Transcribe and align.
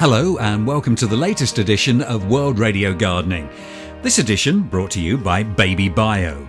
Hello, 0.00 0.38
and 0.38 0.66
welcome 0.66 0.96
to 0.96 1.06
the 1.06 1.14
latest 1.14 1.58
edition 1.58 2.00
of 2.00 2.30
World 2.30 2.58
Radio 2.58 2.94
Gardening. 2.94 3.50
This 4.00 4.18
edition 4.18 4.62
brought 4.62 4.90
to 4.92 5.00
you 5.00 5.18
by 5.18 5.42
Baby 5.42 5.90
Bio. 5.90 6.48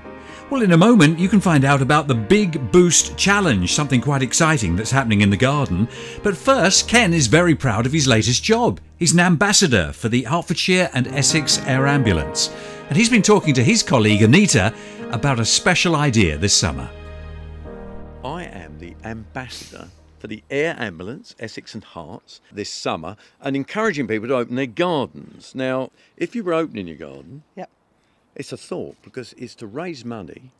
Well, 0.49 0.62
in 0.62 0.71
a 0.71 0.77
moment, 0.77 1.20
you 1.20 1.27
can 1.27 1.41
find 1.41 1.65
out 1.65 1.81
about 1.81 2.07
the 2.07 2.15
Big 2.15 2.71
Boost 2.71 3.17
Challenge, 3.17 3.69
something 3.69 3.99
quite 3.99 4.21
exciting 4.21 4.77
that's 4.77 4.89
happening 4.89 5.19
in 5.19 5.29
the 5.29 5.35
garden. 5.35 5.89
But 6.23 6.37
first, 6.37 6.87
Ken 6.87 7.13
is 7.13 7.27
very 7.27 7.53
proud 7.53 7.85
of 7.85 7.92
his 7.92 8.08
latest 8.08 8.42
job. 8.42 8.79
He's 8.96 9.12
an 9.12 9.19
ambassador 9.19 9.92
for 9.92 10.08
the 10.08 10.24
Hertfordshire 10.24 10.90
and 10.94 11.08
Essex 11.08 11.60
Air 11.68 11.88
Ambulance. 11.88 12.56
And 12.88 12.96
he's 12.96 13.10
been 13.10 13.22
talking 13.22 13.54
to 13.56 13.63
his 13.65 13.83
colleague 13.83 14.22
Anita 14.22 14.74
about 15.10 15.42
a 15.42 15.46
special 15.46 15.97
idea 15.97 16.38
this 16.38 16.55
summer. 16.55 16.90
I 18.23 18.45
am 18.45 18.80
the 18.80 18.95
ambassador 19.04 19.90
for 20.22 20.27
the 20.27 20.44
Air 20.52 20.76
Ambulance, 20.77 21.35
Essex 21.40 21.73
and 21.73 21.84
Herts, 21.84 22.41
this 22.52 22.70
summer, 22.70 23.17
and 23.41 23.55
encouraging 23.55 24.08
people 24.08 24.28
to 24.28 24.36
open 24.36 24.55
their 24.55 24.68
gardens. 24.68 25.55
Now, 25.55 25.90
if 26.16 26.36
you 26.36 26.44
were 26.44 26.54
opening 26.54 26.88
your 26.88 26.98
garden, 26.98 27.41
Yep. 27.55 27.70
it's 28.36 28.52
a 28.54 28.58
thought 28.58 28.98
because 29.02 29.34
it's 29.34 29.55
to 29.55 29.66
raise 29.68 30.05
money. 30.05 30.52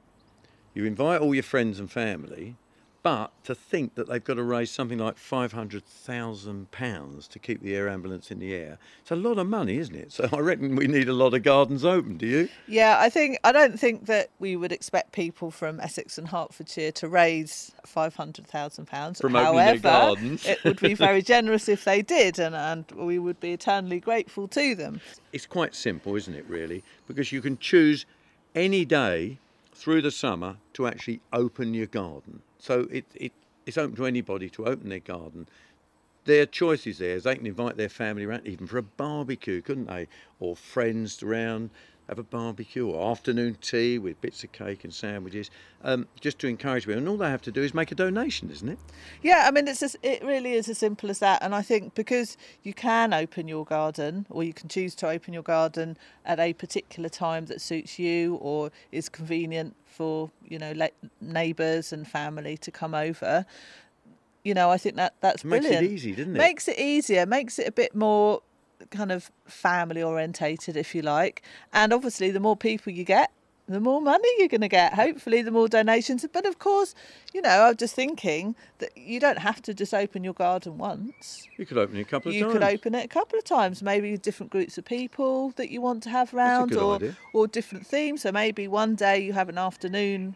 You 0.74 0.86
invite 0.86 1.22
all 1.22 1.36
your 1.36 1.44
friends 1.44 1.80
and 1.80 1.92
family, 1.92 2.56
but 3.04 3.32
to 3.46 3.56
think 3.56 3.96
that 3.96 4.08
they've 4.08 4.24
got 4.24 4.36
to 4.36 4.44
raise 4.44 4.70
something 4.70 5.00
like 5.00 5.18
£500,000 5.18 7.28
to 7.28 7.40
keep 7.40 7.62
the 7.62 7.76
air 7.76 7.90
ambulance 7.90 8.30
in 8.30 8.38
the 8.40 8.54
air. 8.54 8.78
It's 9.02 9.10
a 9.12 9.16
lot 9.16 9.40
of 9.40 9.48
money, 9.48 9.78
isn't 9.78 9.96
it? 9.96 10.12
So 10.12 10.30
I 10.34 10.40
reckon 10.40 10.76
we 10.76 10.88
need 10.88 11.10
a 11.10 11.14
lot 11.14 11.34
of 11.34 11.42
gardens 11.44 11.84
open, 11.84 12.18
do 12.18 12.28
you? 12.28 12.50
Yeah, 12.68 12.98
I 13.00 13.10
think 13.10 13.40
I 13.44 13.52
don't 13.52 13.80
think 13.80 14.06
that 14.06 14.30
we 14.40 14.56
would 14.56 14.72
expect 14.72 15.14
people 15.14 15.50
from 15.50 15.80
Essex 15.80 16.18
and 16.18 16.28
Hertfordshire 16.28 16.92
to 16.94 17.08
raise 17.08 17.72
five 17.86 18.16
hundred 18.16 18.48
thousand 18.48 18.86
pounds. 18.86 19.20
From 19.20 19.36
opening 19.36 19.56
their 19.56 19.66
However, 19.66 19.82
gardens. 19.82 20.46
it 20.46 20.64
would 20.64 20.80
be 20.80 20.94
very 21.08 21.22
generous 21.24 21.68
if 21.68 21.84
they 21.86 22.02
did, 22.02 22.40
and, 22.40 22.56
and 22.56 22.86
we 22.92 23.20
would 23.20 23.40
be 23.40 23.54
eternally 23.54 24.00
grateful 24.00 24.48
to 24.50 24.76
them. 24.76 25.02
It's 25.34 25.48
quite 25.48 25.74
simple, 25.76 26.16
isn't 26.16 26.36
it, 26.36 26.46
really? 26.48 26.84
Because 27.08 27.32
you 27.32 27.42
can 27.42 27.58
choose 27.58 28.06
any 28.54 28.86
day 28.86 29.38
through 29.74 30.02
the 30.02 30.12
summer 30.12 30.58
to 30.74 30.86
actually 30.86 31.22
open 31.34 31.74
your 31.74 31.88
garden. 31.88 32.42
So 32.62 32.88
it, 32.92 33.06
it, 33.16 33.34
it's 33.66 33.78
open 33.78 33.96
to 33.96 34.06
anybody 34.06 34.50
to 34.52 34.68
open 34.68 34.90
their 34.90 35.00
garden. 35.00 35.48
Their 36.26 36.46
choices 36.46 36.88
is 36.88 36.98
theirs. 37.00 37.24
They 37.24 37.36
can 37.36 37.48
invite 37.48 37.78
their 37.78 37.90
family 37.90 38.26
around, 38.26 38.46
even 38.46 38.68
for 38.68 38.78
a 38.78 38.84
barbecue, 38.84 39.62
couldn't 39.62 39.88
they? 39.88 40.08
Or 40.40 40.56
friends 40.56 41.24
around, 41.24 41.72
have 42.08 42.20
a 42.20 42.24
barbecue, 42.24 42.86
or 42.86 43.10
afternoon 43.10 43.58
tea 43.62 43.98
with 43.98 44.20
bits 44.22 44.44
of 44.44 44.52
cake 44.52 44.84
and 44.84 44.94
sandwiches, 44.94 45.50
um, 45.84 46.08
just 46.20 46.38
to 46.40 46.48
encourage 46.48 46.86
people. 46.86 46.98
And 47.00 47.08
all 47.08 47.18
they 47.18 47.30
have 47.30 47.42
to 47.44 47.52
do 47.52 47.64
is 47.64 47.74
make 47.74 47.92
a 47.92 47.96
donation, 47.96 48.52
isn't 48.52 48.68
it? 48.68 48.78
Yeah, 49.22 49.46
I 49.48 49.52
mean, 49.52 49.68
it's 49.68 49.82
as, 49.82 49.96
it 50.04 50.24
really 50.24 50.54
is 50.54 50.68
as 50.70 50.78
simple 50.78 51.10
as 51.10 51.20
that. 51.20 51.42
And 51.42 51.56
I 51.56 51.62
think 51.62 51.96
because 51.96 52.38
you 52.64 52.74
can 52.74 53.14
open 53.14 53.48
your 53.48 53.66
garden, 53.66 54.28
or 54.30 54.44
you 54.44 54.54
can 54.54 54.70
choose 54.70 54.94
to 54.96 55.08
open 55.08 55.34
your 55.34 55.44
garden 55.44 55.98
at 56.26 56.40
a 56.40 56.54
particular 56.54 57.10
time 57.10 57.46
that 57.46 57.62
suits 57.62 57.98
you, 57.98 58.36
or 58.36 58.72
is 58.92 59.10
convenient 59.10 59.76
for 59.86 60.32
you 60.48 60.60
know 60.60 60.74
neighbours 61.20 61.94
and 61.94 62.08
family 62.08 62.58
to 62.58 62.72
come 62.72 62.94
over. 62.94 63.46
You 64.44 64.54
know, 64.54 64.72
I 64.72 64.78
think 64.78 64.96
that 64.96 65.14
that's 65.22 65.44
Makes 65.44 65.66
it 65.68 65.84
easy, 65.84 66.12
doesn't 66.14 66.36
it? 66.36 66.38
Makes 66.38 66.68
it 66.68 66.80
easier. 66.80 67.26
Makes 67.26 67.60
it 67.60 67.68
a 67.68 67.72
bit 67.72 67.96
more 67.96 68.42
kind 68.90 69.12
of 69.12 69.32
family 69.46 70.02
orientated, 70.02 70.76
if 70.76 70.96
you 70.96 71.02
like. 71.02 71.44
And 71.72 71.94
obviously, 71.94 72.32
the 72.32 72.40
more 72.40 72.58
people 72.58 72.92
you 72.92 73.04
get, 73.04 73.32
the 73.68 73.80
more 73.80 74.02
money 74.02 74.28
you're 74.40 74.48
going 74.48 74.62
to 74.62 74.68
get. 74.68 74.96
Hopefully, 74.96 75.44
the 75.44 75.52
more 75.52 75.68
donations. 75.68 76.26
But 76.34 76.48
of 76.48 76.58
course, 76.58 76.96
you 77.34 77.42
know, 77.42 77.66
I'm 77.68 77.78
just 77.78 77.94
thinking 77.94 78.56
that 78.80 78.98
you 78.98 79.20
don't 79.20 79.38
have 79.38 79.62
to 79.62 79.74
just 79.76 79.94
open 79.94 80.24
your 80.24 80.34
garden 80.34 80.78
once. 80.80 81.48
You 81.58 81.66
could 81.68 81.78
open 81.78 81.98
it 81.98 82.02
a 82.02 82.06
couple 82.06 82.30
of 82.30 82.36
You 82.36 82.46
times. 82.46 82.54
could 82.54 82.64
open 82.64 82.96
it 82.96 83.06
a 83.06 83.08
couple 83.08 83.38
of 83.38 83.46
times, 83.46 83.84
maybe 83.84 84.12
with 84.12 84.24
different 84.24 84.52
groups 84.52 84.78
of 84.80 84.86
people 84.86 85.52
that 85.58 85.70
you 85.70 85.82
want 85.82 86.02
to 86.04 86.10
have 86.10 86.34
round, 86.34 86.76
or 86.76 86.96
idea. 86.96 87.18
or 87.34 87.48
different 87.48 87.86
themes. 87.86 88.24
So 88.24 88.32
maybe 88.32 88.68
one 88.68 88.96
day 88.96 89.20
you 89.20 89.34
have 89.34 89.50
an 89.50 89.60
afternoon 89.60 90.36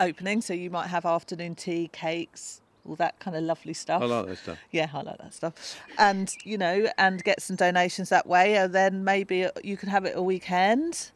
opening, 0.00 0.40
so 0.40 0.52
you 0.54 0.70
might 0.70 0.88
have 0.88 1.04
afternoon 1.06 1.54
tea, 1.54 1.88
cakes, 1.92 2.60
all 2.88 2.96
that 2.96 3.18
kind 3.20 3.36
of 3.36 3.42
lovely 3.42 3.74
stuff. 3.74 4.02
I 4.02 4.06
like 4.06 4.26
that 4.26 4.38
stuff. 4.38 4.58
Yeah, 4.70 4.88
I 4.92 5.02
like 5.02 5.18
that 5.18 5.34
stuff. 5.34 5.78
And, 5.98 6.34
you 6.44 6.58
know, 6.58 6.88
and 6.98 7.22
get 7.22 7.40
some 7.40 7.56
donations 7.56 8.08
that 8.08 8.26
way. 8.26 8.56
And 8.56 8.74
then 8.74 9.04
maybe 9.04 9.48
you 9.62 9.76
can 9.76 9.88
have 9.88 10.04
it 10.04 10.16
a 10.16 10.22
weekend, 10.22 11.10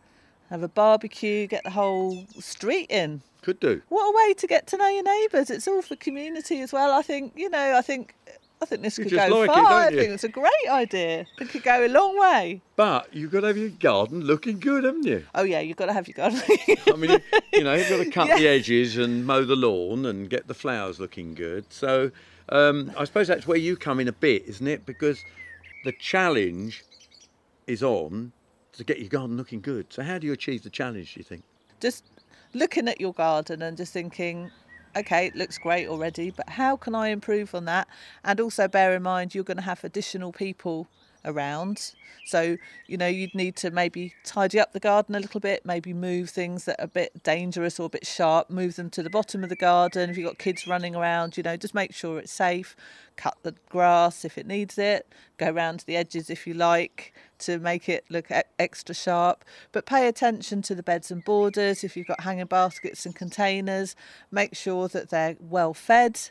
have 0.51 0.63
a 0.63 0.69
barbecue, 0.69 1.47
get 1.47 1.65
the 1.65 1.71
whole 1.71 2.27
street 2.39 2.91
in. 2.91 3.23
Could 3.43 3.61
do. 3.61 3.83
What 3.89 4.03
a 4.03 4.17
way 4.17 4.35
to 4.35 4.47
get 4.47 4.67
to 4.69 4.77
know 4.77 4.89
your 4.89 5.05
neighbours. 5.05 5.51
It's 5.51 5.69
all 5.69 5.83
for 5.83 5.97
community 5.97 6.61
as 6.61 6.73
well. 6.73 6.93
I 6.93 7.03
think, 7.03 7.33
you 7.37 7.49
know, 7.49 7.77
I 7.77 7.83
think. 7.83 8.15
I 8.61 8.65
think 8.65 8.83
this 8.83 8.97
You 8.97 9.05
could 9.05 9.13
go 9.13 9.41
like 9.41 9.51
it, 9.51 9.55
far. 9.55 9.65
don't 9.85 9.95
I 9.95 9.97
think 9.97 10.13
it's 10.13 10.25
a 10.25 10.29
great 10.29 10.51
idea. 10.71 11.27
It 11.41 11.49
could 11.51 11.63
go 11.63 11.85
a 11.85 11.89
long 11.89 12.19
way. 12.19 12.63
But 12.75 13.15
you've 13.15 13.31
got 13.31 13.41
to 13.41 13.49
have 13.49 13.57
your 13.57 13.69
garden 13.69 14.23
looking 14.23 14.59
good, 14.59 14.85
haven't 14.85 15.05
you? 15.05 15.25
Oh 15.35 15.43
yeah, 15.43 15.61
you've 15.61 15.77
got 15.77 15.87
to 15.87 15.93
have 15.93 16.09
your 16.09 16.15
garden. 16.15 16.41
I 16.87 16.97
mean, 16.97 17.21
you 17.53 17.65
know, 17.65 17.75
you've 17.75 17.89
got 17.89 18.03
to 18.03 18.11
cut 18.11 18.29
the 18.39 18.49
edges 18.49 18.97
and 18.97 19.27
mow 19.27 19.45
the 19.45 19.57
lawn 19.57 20.07
and 20.07 20.31
get 20.31 20.49
the 20.49 20.55
flowers 20.55 20.99
looking 20.99 21.35
good. 21.35 21.71
So 21.71 22.11
um, 22.49 22.93
I 22.97 23.05
suppose 23.05 23.29
that's 23.29 23.47
where 23.47 23.59
you 23.59 23.77
come 23.77 24.01
in 24.01 24.09
a 24.09 24.13
bit, 24.13 24.45
isn't 24.47 24.67
it? 24.67 24.87
Because 24.87 25.23
the 25.85 25.93
challenge 25.93 26.83
is 27.67 27.83
on 27.83 28.33
to 28.73 28.85
get 28.85 29.01
your 29.01 29.09
garden 29.09 29.37
looking 29.37 29.61
good. 29.61 29.93
So 29.93 30.03
how 30.03 30.19
do 30.19 30.27
you 30.27 30.33
achieve 30.33 30.63
the 30.63 30.71
challenge? 30.71 31.15
Do 31.15 31.21
you 31.21 31.25
think? 31.25 31.43
just 31.81 32.05
looking 32.55 32.89
at 32.89 33.01
your 33.01 33.13
garden 33.13 33.61
and 33.63 33.77
just 33.77 33.93
thinking, 33.93 34.51
okay, 34.97 35.27
it 35.27 35.37
looks 35.37 35.59
great 35.59 35.89
already, 35.89 36.31
but 36.31 36.49
how 36.51 36.77
can 36.77 36.95
I 36.95 37.09
improve 37.09 37.55
on 37.55 37.67
that? 37.67 37.87
And 38.25 38.41
also 38.41 38.67
bear 38.67 38.95
in 38.95 39.03
mind 39.03 39.35
you're 39.35 39.45
going 39.45 39.59
to 39.59 39.63
have 39.63 39.85
additional 39.85 40.33
people 40.33 40.89
around. 41.25 41.93
So, 42.25 42.57
you 42.87 42.97
know, 42.97 43.07
you'd 43.07 43.35
need 43.35 43.57
to 43.57 43.71
maybe 43.71 44.15
tidy 44.25 44.59
up 44.59 44.73
the 44.73 44.81
garden 44.81 45.15
a 45.15 45.21
little 45.21 45.41
bit, 45.41 45.67
maybe 45.67 45.93
move 45.93 46.31
things 46.31 46.65
that 46.65 46.81
are 46.81 46.85
a 46.85 46.89
bit 46.89 47.23
dangerous 47.23 47.79
or 47.79 47.87
a 47.87 47.91
bit 47.91 48.07
sharp, 48.07 48.49
move 48.49 48.77
them 48.77 48.91
to 48.91 49.03
the 49.03 49.11
bottom 49.11 49.43
of 49.43 49.49
the 49.49 49.57
garden. 49.57 50.09
If 50.09 50.17
you've 50.17 50.27
got 50.27 50.39
kids 50.39 50.67
running 50.67 50.97
around, 50.97 51.37
you 51.37 51.43
know, 51.43 51.57
just 51.57 51.75
make 51.75 51.95
sure 51.95 52.19
it's 52.19 52.33
safe. 52.33 52.75
Cut 53.17 53.37
the 53.43 53.55
grass 53.69 54.25
if 54.25 54.39
it 54.39 54.47
needs 54.47 54.79
it, 54.79 55.13
go 55.37 55.51
around 55.51 55.81
to 55.81 55.87
the 55.87 55.97
edges 55.97 56.31
if 56.31 56.47
you 56.47 56.55
like 56.55 57.13
to 57.41 57.59
make 57.59 57.89
it 57.89 58.05
look 58.09 58.31
extra 58.59 58.95
sharp. 58.95 59.45
But 59.73 59.87
pay 59.87 60.09
attention 60.09 60.63
to 60.63 60.75
the 60.75 60.83
beds 60.83 61.11
and 61.11 61.25
borders. 61.25 61.85
If 61.85 61.97
you've 61.97 62.07
got 62.07 62.21
hanging 62.21 62.47
baskets 62.47 63.07
and 63.07 63.15
containers, 63.15 63.97
make 64.31 64.55
sure 64.55 64.89
that 64.89 65.11
they're 65.11 65.37
well 65.41 65.75
fed, 65.75 66.31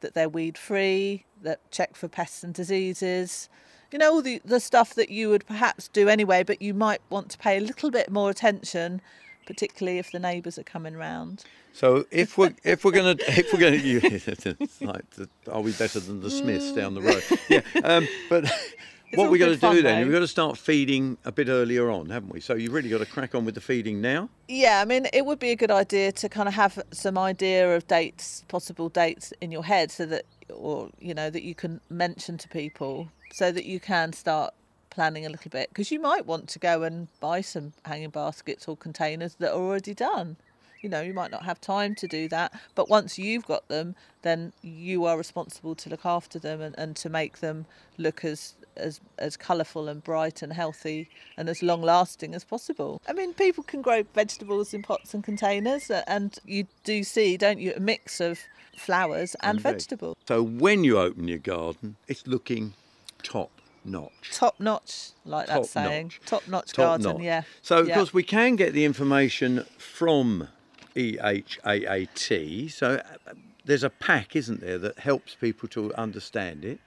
that 0.00 0.14
they're 0.14 0.28
weed 0.28 0.58
free, 0.58 1.24
that 1.42 1.70
check 1.70 1.96
for 1.96 2.08
pests 2.08 2.42
and 2.42 2.54
diseases. 2.54 3.48
You 3.90 3.98
know, 3.98 4.12
all 4.12 4.22
the, 4.22 4.40
the 4.44 4.60
stuff 4.60 4.94
that 4.94 5.10
you 5.10 5.28
would 5.28 5.46
perhaps 5.46 5.88
do 5.88 6.08
anyway, 6.08 6.42
but 6.42 6.62
you 6.62 6.72
might 6.72 7.02
want 7.10 7.30
to 7.30 7.38
pay 7.38 7.58
a 7.58 7.60
little 7.60 7.90
bit 7.90 8.10
more 8.10 8.30
attention, 8.30 9.02
particularly 9.46 9.98
if 9.98 10.12
the 10.12 10.18
neighbours 10.18 10.58
are 10.58 10.64
coming 10.64 10.96
round. 10.96 11.44
So 11.72 12.04
if 12.10 12.36
we're 12.36 12.54
if 12.64 12.84
we're 12.84 12.92
gonna 12.92 13.16
if 13.28 13.52
we're 13.52 13.58
gonna 13.58 13.76
you, 13.76 14.00
like 14.86 15.04
are 15.50 15.60
we 15.60 15.72
better 15.72 16.00
than 16.00 16.20
the 16.20 16.30
Smiths 16.30 16.72
down 16.72 16.94
the 16.94 17.00
road? 17.00 17.22
Yeah, 17.48 17.62
um, 17.82 18.06
but 18.28 18.44
what 19.14 19.30
we 19.30 19.38
got 19.38 19.48
to 19.48 19.56
do 19.56 19.82
then? 19.82 20.00
though. 20.00 20.04
We've 20.04 20.12
got 20.12 20.20
to 20.20 20.28
start 20.28 20.58
feeding 20.58 21.18
a 21.24 21.32
bit 21.32 21.48
earlier 21.48 21.90
on, 21.90 22.10
haven't 22.10 22.32
we? 22.32 22.40
So 22.40 22.54
you've 22.54 22.72
really 22.72 22.88
got 22.88 22.98
to 22.98 23.06
crack 23.06 23.34
on 23.34 23.44
with 23.44 23.54
the 23.54 23.60
feeding 23.60 24.00
now. 24.00 24.28
Yeah, 24.48 24.80
I 24.80 24.84
mean, 24.84 25.06
it 25.12 25.26
would 25.26 25.38
be 25.38 25.50
a 25.50 25.56
good 25.56 25.70
idea 25.70 26.12
to 26.12 26.28
kind 26.28 26.48
of 26.48 26.54
have 26.54 26.78
some 26.92 27.18
idea 27.18 27.74
of 27.74 27.86
dates, 27.86 28.44
possible 28.48 28.88
dates 28.88 29.32
in 29.40 29.52
your 29.52 29.64
head, 29.64 29.90
so 29.90 30.06
that, 30.06 30.24
or 30.52 30.90
you 31.00 31.14
know, 31.14 31.30
that 31.30 31.42
you 31.42 31.54
can 31.54 31.80
mention 31.90 32.38
to 32.38 32.48
people, 32.48 33.08
so 33.32 33.52
that 33.52 33.64
you 33.64 33.80
can 33.80 34.12
start 34.12 34.54
planning 34.90 35.24
a 35.26 35.28
little 35.28 35.50
bit. 35.50 35.68
Because 35.70 35.90
you 35.90 36.00
might 36.00 36.26
want 36.26 36.48
to 36.48 36.58
go 36.58 36.82
and 36.82 37.08
buy 37.20 37.40
some 37.40 37.72
hanging 37.84 38.10
baskets 38.10 38.68
or 38.68 38.76
containers 38.76 39.34
that 39.36 39.52
are 39.52 39.60
already 39.60 39.94
done. 39.94 40.36
You 40.82 40.88
know, 40.88 41.00
you 41.00 41.14
might 41.14 41.30
not 41.30 41.44
have 41.44 41.60
time 41.60 41.94
to 41.96 42.08
do 42.08 42.28
that, 42.28 42.52
but 42.74 42.90
once 42.90 43.16
you've 43.16 43.46
got 43.46 43.68
them, 43.68 43.94
then 44.22 44.52
you 44.62 45.04
are 45.04 45.16
responsible 45.16 45.76
to 45.76 45.88
look 45.88 46.04
after 46.04 46.40
them 46.40 46.60
and, 46.60 46.74
and 46.76 46.96
to 46.96 47.08
make 47.08 47.38
them 47.38 47.66
look 47.98 48.24
as 48.24 48.54
as 48.76 49.00
as 49.18 49.36
colourful 49.36 49.88
and 49.88 50.02
bright 50.02 50.42
and 50.42 50.52
healthy 50.52 51.08
and 51.36 51.48
as 51.48 51.62
long 51.62 51.82
lasting 51.82 52.34
as 52.34 52.44
possible. 52.44 53.00
I 53.08 53.12
mean, 53.12 53.34
people 53.34 53.64
can 53.64 53.82
grow 53.82 54.02
vegetables 54.14 54.74
in 54.74 54.82
pots 54.82 55.14
and 55.14 55.22
containers, 55.24 55.90
uh, 55.90 56.02
and 56.06 56.38
you 56.44 56.66
do 56.84 57.04
see, 57.04 57.36
don't 57.36 57.58
you, 57.58 57.72
a 57.76 57.80
mix 57.80 58.20
of 58.20 58.40
flowers 58.76 59.34
and, 59.42 59.60
veg. 59.60 59.74
vegetables. 59.74 60.16
So 60.26 60.42
when 60.42 60.84
you 60.84 60.98
open 60.98 61.28
your 61.28 61.38
garden, 61.38 61.96
it's 62.08 62.26
looking 62.26 62.74
top 63.22 63.50
notch. 63.84 64.30
Top 64.32 64.58
notch, 64.60 65.10
like 65.24 65.46
Top 65.46 65.62
that 65.62 65.68
saying. 65.68 66.06
notch. 66.06 66.20
Top 66.26 66.48
notch 66.48 66.72
Top 66.72 66.76
garden, 67.00 67.16
notch. 67.16 67.22
yeah. 67.22 67.42
So 67.62 67.78
of 67.78 67.88
yeah. 67.88 67.94
course 67.94 68.14
we 68.14 68.22
can 68.22 68.56
get 68.56 68.72
the 68.72 68.84
information 68.84 69.64
from 69.78 70.48
EHAAT. 70.94 72.70
So 72.70 73.02
uh, 73.26 73.32
there's 73.64 73.82
a 73.84 73.90
pack, 73.90 74.36
isn't 74.36 74.60
there, 74.60 74.78
that 74.78 74.98
helps 75.00 75.34
people 75.34 75.68
to 75.70 75.94
understand 75.94 76.64
it. 76.64 76.80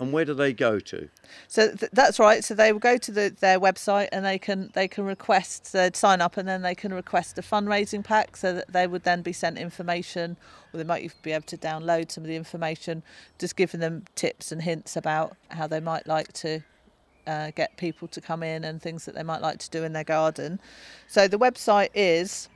And 0.00 0.12
where 0.12 0.24
do 0.24 0.32
they 0.32 0.54
go 0.54 0.80
to? 0.80 1.08
So 1.46 1.74
th- 1.74 1.92
that's 1.92 2.18
right. 2.18 2.42
So 2.42 2.54
they 2.54 2.72
will 2.72 2.80
go 2.80 2.96
to 2.96 3.12
the, 3.12 3.36
their 3.38 3.60
website 3.60 4.08
and 4.12 4.24
they 4.24 4.38
can 4.38 4.70
they 4.72 4.88
can 4.88 5.04
request 5.04 5.72
they'd 5.72 5.94
sign 5.94 6.22
up 6.22 6.38
and 6.38 6.48
then 6.48 6.62
they 6.62 6.74
can 6.74 6.94
request 6.94 7.38
a 7.38 7.42
fundraising 7.42 8.02
pack 8.02 8.36
so 8.36 8.54
that 8.54 8.72
they 8.72 8.86
would 8.86 9.02
then 9.02 9.20
be 9.20 9.34
sent 9.34 9.58
information 9.58 10.38
or 10.72 10.78
they 10.78 10.84
might 10.84 11.02
even 11.02 11.18
be 11.22 11.32
able 11.32 11.44
to 11.44 11.58
download 11.58 12.10
some 12.10 12.24
of 12.24 12.28
the 12.28 12.36
information, 12.36 13.02
just 13.38 13.56
giving 13.56 13.80
them 13.80 14.04
tips 14.14 14.50
and 14.50 14.62
hints 14.62 14.96
about 14.96 15.36
how 15.50 15.66
they 15.66 15.80
might 15.80 16.06
like 16.06 16.32
to 16.32 16.60
uh, 17.26 17.50
get 17.54 17.76
people 17.76 18.08
to 18.08 18.22
come 18.22 18.42
in 18.42 18.64
and 18.64 18.80
things 18.80 19.04
that 19.04 19.14
they 19.14 19.22
might 19.22 19.42
like 19.42 19.58
to 19.58 19.68
do 19.68 19.84
in 19.84 19.92
their 19.92 20.04
garden. 20.04 20.60
So 21.08 21.28
the 21.28 21.38
website 21.38 21.90
is 21.94 22.48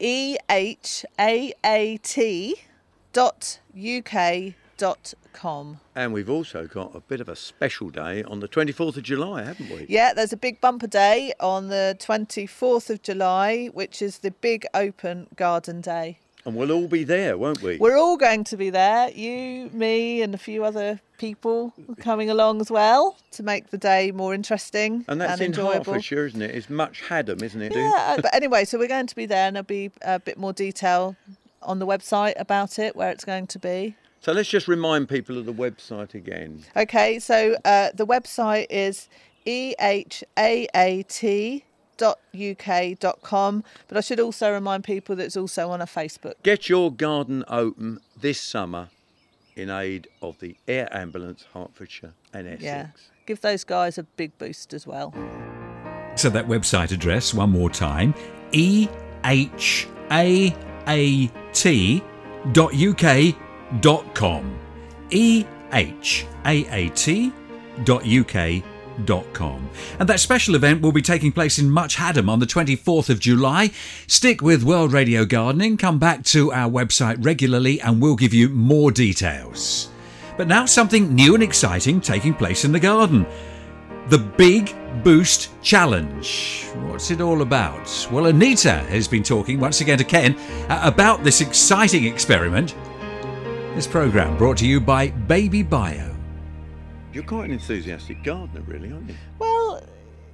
ehaat 0.00 1.04
dot 3.12 3.60
uk 3.76 4.54
com. 5.32 5.80
And 5.94 6.12
we've 6.12 6.30
also 6.30 6.66
got 6.66 6.94
a 6.94 7.00
bit 7.00 7.20
of 7.20 7.28
a 7.28 7.36
special 7.36 7.90
day 7.90 8.22
on 8.24 8.40
the 8.40 8.48
24th 8.48 8.96
of 8.96 9.02
July, 9.02 9.44
haven't 9.44 9.70
we? 9.70 9.86
Yeah, 9.88 10.12
there's 10.14 10.32
a 10.32 10.36
big 10.36 10.60
bumper 10.60 10.86
day 10.86 11.32
on 11.40 11.68
the 11.68 11.96
24th 11.98 12.90
of 12.90 13.02
July, 13.02 13.66
which 13.72 14.02
is 14.02 14.18
the 14.18 14.30
big 14.30 14.66
open 14.74 15.28
garden 15.36 15.80
day. 15.80 16.18
And 16.44 16.54
we'll 16.54 16.70
all 16.70 16.86
be 16.86 17.02
there, 17.02 17.36
won't 17.36 17.60
we? 17.60 17.76
We're 17.76 17.98
all 17.98 18.16
going 18.16 18.44
to 18.44 18.56
be 18.56 18.70
there, 18.70 19.10
you, 19.10 19.68
me, 19.72 20.22
and 20.22 20.32
a 20.32 20.38
few 20.38 20.64
other 20.64 21.00
people 21.18 21.72
coming 21.98 22.30
along 22.30 22.60
as 22.60 22.70
well 22.70 23.16
to 23.32 23.42
make 23.42 23.70
the 23.70 23.78
day 23.78 24.12
more 24.12 24.32
interesting 24.32 25.04
and 25.08 25.20
that's 25.20 25.40
in 25.40 25.46
enjoyable. 25.46 25.94
Hertfordshire, 25.94 26.26
isn't 26.26 26.42
it? 26.42 26.54
It's 26.54 26.70
much 26.70 27.02
Hadham, 27.08 27.42
isn't 27.42 27.60
it? 27.60 27.74
Yeah, 27.74 28.18
but 28.22 28.32
anyway, 28.32 28.64
so 28.64 28.78
we're 28.78 28.86
going 28.86 29.08
to 29.08 29.16
be 29.16 29.26
there, 29.26 29.48
and 29.48 29.56
there'll 29.56 29.64
be 29.64 29.90
a 30.02 30.20
bit 30.20 30.38
more 30.38 30.52
detail 30.52 31.16
on 31.62 31.80
the 31.80 31.86
website 31.86 32.34
about 32.36 32.78
it, 32.78 32.94
where 32.94 33.10
it's 33.10 33.24
going 33.24 33.48
to 33.48 33.58
be. 33.58 33.96
So 34.26 34.32
let's 34.32 34.48
just 34.48 34.66
remind 34.66 35.08
people 35.08 35.38
of 35.38 35.46
the 35.46 35.52
website 35.52 36.14
again. 36.14 36.64
Okay, 36.76 37.20
so 37.20 37.54
uh, 37.64 37.90
the 37.94 38.04
website 38.04 38.66
is 38.70 39.08
ehaat.uk.com, 39.46 40.04
but 43.86 43.96
I 43.96 44.00
should 44.00 44.18
also 44.18 44.52
remind 44.52 44.82
people 44.82 45.14
that 45.14 45.22
it's 45.26 45.36
also 45.36 45.70
on 45.70 45.80
a 45.80 45.86
Facebook. 45.86 46.32
Get 46.42 46.68
your 46.68 46.90
garden 46.90 47.44
open 47.46 48.00
this 48.20 48.40
summer 48.40 48.88
in 49.54 49.70
aid 49.70 50.08
of 50.20 50.40
the 50.40 50.56
Air 50.66 50.88
Ambulance 50.90 51.44
Hertfordshire 51.54 52.14
and 52.32 52.48
Essex. 52.48 52.64
Yeah, 52.64 52.88
give 53.26 53.42
those 53.42 53.62
guys 53.62 53.96
a 53.96 54.02
big 54.02 54.36
boost 54.38 54.74
as 54.74 54.88
well. 54.88 55.14
So 56.16 56.30
that 56.30 56.48
website 56.48 56.90
address, 56.90 57.32
one 57.32 57.50
more 57.50 57.70
time, 57.70 58.12
e 58.50 58.88
h 59.22 59.86
a 60.10 60.52
a 60.88 61.28
t 61.52 62.02
dot 62.50 62.74
uk 62.74 63.36
dot 63.80 64.14
com. 64.14 64.58
E 65.10 65.44
H 65.72 66.26
A 66.44 66.66
A 66.66 66.88
T. 66.90 67.32
And 69.98 70.08
that 70.08 70.20
special 70.20 70.54
event 70.54 70.80
will 70.80 70.92
be 70.92 71.02
taking 71.02 71.32
place 71.32 71.58
in 71.58 71.70
Much 71.70 71.96
Hadham 71.96 72.30
on 72.30 72.38
the 72.38 72.46
24th 72.46 73.10
of 73.10 73.20
July. 73.20 73.70
Stick 74.06 74.40
with 74.40 74.64
World 74.64 74.92
Radio 74.92 75.24
Gardening, 75.24 75.76
come 75.76 75.98
back 75.98 76.24
to 76.24 76.52
our 76.52 76.70
website 76.70 77.22
regularly 77.22 77.80
and 77.80 78.00
we'll 78.00 78.16
give 78.16 78.32
you 78.32 78.48
more 78.48 78.90
details. 78.90 79.90
But 80.36 80.48
now 80.48 80.66
something 80.66 81.14
new 81.14 81.34
and 81.34 81.42
exciting 81.42 82.00
taking 82.00 82.34
place 82.34 82.64
in 82.64 82.72
the 82.72 82.80
garden. 82.80 83.26
The 84.08 84.18
Big 84.18 84.74
Boost 85.02 85.50
Challenge. 85.62 86.64
What's 86.86 87.10
it 87.10 87.20
all 87.20 87.42
about? 87.42 88.08
Well, 88.10 88.26
Anita 88.26 88.74
has 88.74 89.08
been 89.08 89.22
talking 89.22 89.58
once 89.58 89.80
again 89.80 89.98
to 89.98 90.04
Ken 90.04 90.38
uh, 90.68 90.80
about 90.84 91.24
this 91.24 91.40
exciting 91.40 92.04
experiment. 92.04 92.74
This 93.76 93.86
programme 93.86 94.38
brought 94.38 94.56
to 94.56 94.66
you 94.66 94.80
by 94.80 95.08
Baby 95.08 95.62
Bio. 95.62 96.16
You're 97.12 97.24
quite 97.24 97.44
an 97.44 97.50
enthusiastic 97.50 98.24
gardener, 98.24 98.62
really, 98.62 98.90
aren't 98.90 99.10
you? 99.10 99.16
Well, 99.38 99.82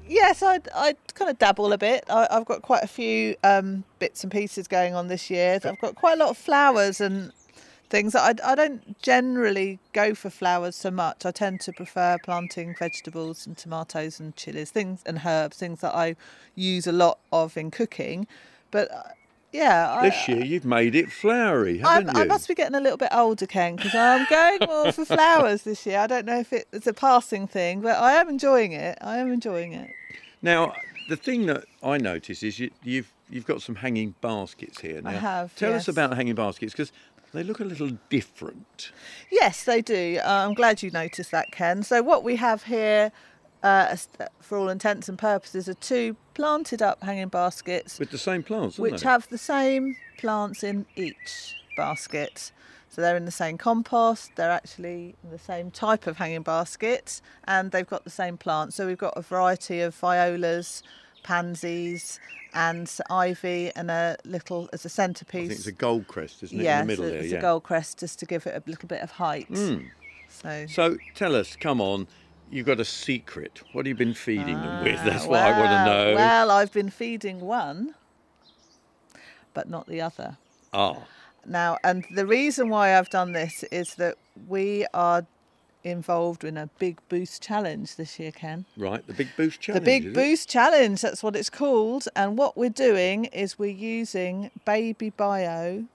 yes, 0.07 0.45
I 0.45 0.61
I 0.73 0.95
kind 1.15 1.29
of 1.29 1.41
dabble 1.41 1.73
a 1.73 1.77
bit. 1.77 2.05
I, 2.09 2.29
I've 2.31 2.45
got 2.45 2.63
quite 2.63 2.85
a 2.85 2.87
few 2.87 3.35
um, 3.43 3.83
bits 3.99 4.23
and 4.23 4.31
pieces 4.31 4.69
going 4.69 4.95
on 4.95 5.09
this 5.09 5.29
year. 5.29 5.59
I've 5.65 5.81
got 5.81 5.97
quite 5.97 6.13
a 6.13 6.21
lot 6.21 6.29
of 6.29 6.39
flowers 6.39 7.01
and 7.01 7.33
things. 7.91 8.15
I, 8.15 8.33
I 8.45 8.55
don't 8.55 9.03
generally 9.03 9.81
go 9.93 10.15
for 10.15 10.31
flowers 10.31 10.77
so 10.77 10.93
much. 10.93 11.27
I 11.27 11.33
tend 11.33 11.63
to 11.63 11.73
prefer 11.73 12.19
planting 12.23 12.77
vegetables 12.79 13.45
and 13.45 13.59
tomatoes 13.59 14.21
and 14.21 14.37
chilies, 14.37 14.71
things 14.71 15.03
and 15.05 15.21
herbs, 15.27 15.57
things 15.57 15.81
that 15.81 15.97
I 15.97 16.15
use 16.55 16.87
a 16.87 16.93
lot 16.93 17.19
of 17.33 17.57
in 17.57 17.73
cooking. 17.73 18.29
But 18.71 18.89
uh, 18.93 19.03
yeah, 19.53 19.93
I, 19.93 20.09
This 20.09 20.29
year 20.29 20.45
you've 20.45 20.65
made 20.65 20.95
it 20.95 21.13
flowery, 21.13 21.83
I, 21.83 21.95
haven't 21.95 22.17
you? 22.17 22.23
I 22.23 22.25
must 22.25 22.49
be 22.49 22.55
getting 22.55 22.75
a 22.75 22.81
little 22.81 22.97
bit 22.97 23.11
older, 23.13 23.47
Ken, 23.47 23.77
because 23.77 23.95
I'm 23.95 24.27
going 24.31 24.59
more 24.67 24.93
for 24.93 25.05
flowers 25.05 25.63
this 25.63 25.85
year. 25.87 25.99
I 25.99 26.07
don't 26.07 26.27
know 26.27 26.41
if 26.41 26.53
it's 26.53 26.87
a 26.87 26.95
passing 26.95 27.47
thing, 27.47 27.81
but 27.81 27.99
I 27.99 28.15
am 28.15 28.29
enjoying 28.29 28.73
it. 28.73 28.99
I 29.01 29.19
am 29.19 29.31
enjoying 29.31 29.73
it. 29.75 29.91
Now, 30.41 30.75
the 31.09 31.17
thing 31.17 31.47
that 31.47 31.65
I 31.83 31.99
notice 31.99 32.43
is 32.43 32.59
you, 32.59 32.71
you've 32.83 33.13
you've 33.29 33.47
got 33.47 33.63
some 33.63 33.77
hanging 33.77 34.15
baskets 34.21 34.81
here. 34.81 35.01
Now, 35.03 35.11
I 35.11 35.15
have, 35.15 35.55
Tell 35.57 35.75
us 35.75 35.89
about 35.89 36.11
the 36.11 36.17
hanging 36.17 36.35
baskets 36.35 36.73
because 36.73 36.93
they 37.33 37.43
look 37.43 37.61
a 37.61 37.65
little 37.65 37.91
different. 38.11 38.93
Yes, 39.31 39.65
they 39.65 39.81
do. 39.81 40.19
Uh, 40.23 40.47
I'm 40.47 40.55
glad 40.55 40.83
you 40.83 40.91
noticed 40.91 41.31
that, 41.31 41.51
Ken. 41.51 41.83
So 41.83 42.03
what 42.03 42.25
we 42.25 42.37
have 42.37 42.65
here, 42.65 43.11
uh, 43.63 43.97
for 44.41 44.59
all 44.59 44.69
intents 44.69 45.09
and 45.09 45.19
purposes, 45.19 45.69
are 45.69 45.75
two 45.75 46.17
planted 46.35 46.83
up 46.83 47.03
hanging 47.03 47.29
baskets, 47.29 47.99
With 47.99 48.11
the 48.11 48.19
same 48.19 48.43
plants, 48.43 48.79
which 48.79 49.03
they? 49.03 49.09
have 49.09 49.29
the 49.29 49.39
same 49.39 49.97
plants 50.19 50.63
in 50.65 50.87
each 50.97 51.55
basket. 51.77 52.53
So 52.89 53.01
they're 53.01 53.17
in 53.17 53.25
the 53.25 53.31
same 53.31 53.57
compost. 53.57 54.33
They're 54.37 54.51
actually 54.51 55.15
the 55.31 55.39
same 55.39 55.71
type 55.71 56.07
of 56.07 56.19
hanging 56.19 56.43
basket, 56.43 57.23
and 57.45 57.71
they've 57.71 57.87
got 57.87 58.05
the 58.05 58.11
same 58.11 58.37
plants. 58.37 58.77
So 58.77 58.87
we've 58.87 58.99
got 58.99 59.15
a 59.17 59.23
variety 59.23 59.81
of 59.81 59.95
violas, 59.95 60.83
pansies, 61.23 62.21
and 62.53 62.91
ivy, 63.09 63.73
and 63.75 63.91
a 63.91 64.19
little 64.27 64.69
as 64.75 64.85
a 64.85 64.91
centerpiece. 64.91 65.49
think 65.49 65.59
it's 65.59 65.67
a 65.67 65.73
gold 65.73 66.07
crest, 66.07 66.43
isn't 66.43 66.61
it, 66.61 66.65
yeah, 66.65 66.83
in 66.83 66.87
the 66.87 66.93
middle 66.93 67.05
so 67.07 67.11
there? 67.11 67.21
it's 67.21 67.33
yeah. 67.33 67.39
a 67.39 67.43
gold 67.43 67.63
crest 67.63 67.99
just 68.01 68.19
to 68.19 68.27
give 68.27 68.47
it 68.47 68.55
a 68.55 68.71
little 68.71 68.89
bit 68.89 69.01
of 69.01 69.13
height. 69.13 69.51
Mm. 69.51 69.89
So 70.29 70.67
So 70.69 70.97
tell 71.15 71.35
us, 71.35 71.57
come 71.57 71.81
on, 71.81 72.07
you've 72.53 72.67
got 72.67 72.79
a 72.79 72.85
secret. 72.85 73.63
What 73.73 73.87
have 73.87 73.89
you 73.89 73.95
been 73.97 74.15
feeding 74.15 74.55
them 74.55 74.85
with? 74.85 75.01
Ah, 75.01 75.05
That's 75.05 75.27
what 75.27 75.41
I 75.41 75.59
want 75.59 75.71
to 75.71 75.85
know. 75.87 76.15
Well, 76.15 76.51
I've 76.51 76.73
been 76.73 76.91
feeding 76.91 77.41
one, 77.41 77.95
but 79.55 79.69
not 79.69 79.87
the 79.87 80.01
other. 80.01 80.37
ah, 80.73 80.99
Now, 81.47 81.79
and 81.83 82.05
the 82.15 82.27
reason 82.27 82.69
why 82.69 82.97
I've 82.97 83.11
done 83.11 83.33
this 83.33 83.65
is 83.65 83.95
that 83.97 84.17
we 84.47 84.87
are 84.95 85.27
involved 85.85 86.45
in 86.45 86.57
a 86.57 86.69
big 86.79 86.99
boost 87.09 87.43
challenge 87.43 87.97
this 87.97 88.21
year, 88.21 88.31
Ken. 88.31 88.65
right, 88.77 89.05
the 89.07 89.13
big 89.15 89.29
boost 89.37 89.61
challenge. 89.61 89.83
the 89.85 89.91
big 89.91 90.05
is 90.05 90.13
it? 90.13 90.15
boost 90.15 90.49
challenge, 90.49 91.01
that's 91.01 91.23
what 91.25 91.35
it's 91.35 91.51
called. 91.51 92.05
And 92.15 92.39
what 92.39 92.57
we're 92.57 92.71
doing 92.71 93.25
is 93.27 93.59
we're 93.59 93.71
using 93.99 94.53
baby 94.65 95.11
bio 95.11 95.87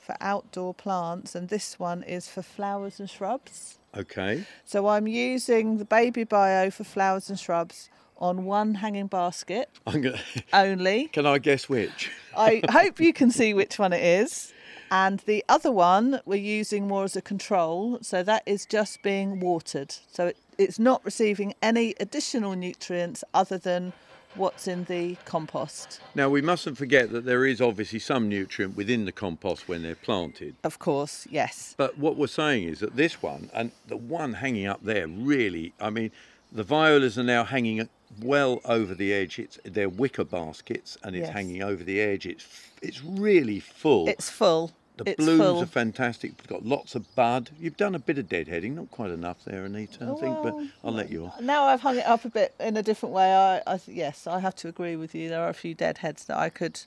for 0.00 0.16
outdoor 0.20 0.74
plants, 0.74 1.36
and 1.36 1.48
this 1.48 1.78
one 1.78 2.02
is 2.02 2.26
for 2.28 2.42
flowers 2.42 2.98
and 2.98 3.08
shrubs. 3.08 3.78
Okay. 3.96 4.44
So 4.64 4.88
I'm 4.88 5.06
using 5.06 5.78
the 5.78 5.84
baby 5.84 6.24
bio 6.24 6.70
for 6.70 6.84
flowers 6.84 7.28
and 7.28 7.38
shrubs 7.38 7.90
on 8.18 8.44
one 8.44 8.74
hanging 8.76 9.08
basket 9.08 9.68
I'm 9.86 10.00
gonna. 10.00 10.20
only. 10.52 11.08
Can 11.08 11.26
I 11.26 11.38
guess 11.38 11.68
which? 11.68 12.10
I 12.36 12.62
hope 12.70 13.00
you 13.00 13.12
can 13.12 13.30
see 13.30 13.52
which 13.52 13.78
one 13.78 13.92
it 13.92 14.02
is. 14.02 14.52
And 14.90 15.20
the 15.20 15.42
other 15.48 15.72
one 15.72 16.20
we're 16.26 16.36
using 16.36 16.86
more 16.86 17.04
as 17.04 17.16
a 17.16 17.22
control, 17.22 17.98
so 18.02 18.22
that 18.22 18.42
is 18.44 18.66
just 18.66 19.02
being 19.02 19.40
watered. 19.40 19.94
So 20.12 20.28
it, 20.28 20.36
it's 20.58 20.78
not 20.78 21.02
receiving 21.04 21.54
any 21.62 21.94
additional 21.98 22.54
nutrients 22.54 23.24
other 23.32 23.56
than 23.56 23.94
what's 24.34 24.66
in 24.68 24.84
the 24.84 25.16
compost. 25.24 26.00
Now 26.14 26.28
we 26.28 26.40
mustn't 26.42 26.78
forget 26.78 27.10
that 27.12 27.24
there 27.24 27.44
is 27.46 27.60
obviously 27.60 27.98
some 27.98 28.28
nutrient 28.28 28.76
within 28.76 29.04
the 29.04 29.12
compost 29.12 29.68
when 29.68 29.82
they're 29.82 29.94
planted. 29.94 30.56
Of 30.64 30.78
course, 30.78 31.26
yes. 31.30 31.74
But 31.76 31.98
what 31.98 32.16
we're 32.16 32.26
saying 32.26 32.64
is 32.64 32.80
that 32.80 32.96
this 32.96 33.22
one 33.22 33.50
and 33.54 33.72
the 33.86 33.96
one 33.96 34.34
hanging 34.34 34.66
up 34.66 34.80
there 34.82 35.06
really, 35.08 35.72
I 35.80 35.90
mean, 35.90 36.10
the 36.50 36.62
violas 36.62 37.18
are 37.18 37.22
now 37.22 37.44
hanging 37.44 37.88
well 38.20 38.60
over 38.66 38.94
the 38.94 39.12
edge. 39.12 39.38
It's 39.38 39.58
they're 39.64 39.88
wicker 39.88 40.24
baskets 40.24 40.98
and 41.02 41.16
it's 41.16 41.26
Yes. 41.26 41.32
hanging 41.34 41.62
over 41.62 41.82
the 41.82 42.00
edge. 42.00 42.26
It's 42.26 42.46
it's 42.82 43.02
really 43.02 43.60
full. 43.60 44.08
It's 44.08 44.28
full. 44.28 44.72
The 44.96 45.10
it's 45.10 45.16
blooms 45.16 45.40
full. 45.40 45.62
are 45.62 45.66
fantastic. 45.66 46.32
We've 46.38 46.48
got 46.48 46.66
lots 46.66 46.94
of 46.94 47.12
bud. 47.14 47.50
You've 47.58 47.76
done 47.76 47.94
a 47.94 47.98
bit 47.98 48.18
of 48.18 48.28
deadheading, 48.28 48.74
not 48.74 48.90
quite 48.90 49.10
enough 49.10 49.44
there, 49.44 49.64
Anita. 49.64 50.04
I 50.04 50.20
think, 50.20 50.42
but 50.42 50.54
I'll 50.84 50.92
let 50.92 51.10
you 51.10 51.26
off. 51.26 51.40
Now 51.40 51.64
I've 51.64 51.80
hung 51.80 51.96
it 51.96 52.06
up 52.06 52.24
a 52.24 52.28
bit 52.28 52.54
in 52.60 52.76
a 52.76 52.82
different 52.82 53.14
way. 53.14 53.34
I, 53.34 53.62
I 53.66 53.80
yes, 53.86 54.26
I 54.26 54.40
have 54.40 54.54
to 54.56 54.68
agree 54.68 54.96
with 54.96 55.14
you. 55.14 55.28
There 55.28 55.42
are 55.42 55.48
a 55.48 55.54
few 55.54 55.74
dead 55.74 55.98
heads 55.98 56.24
that 56.26 56.36
I 56.36 56.50
could 56.50 56.80